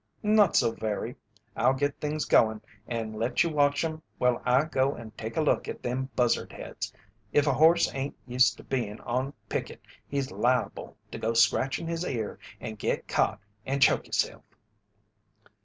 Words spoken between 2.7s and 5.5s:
and let you watch 'em while I go and take a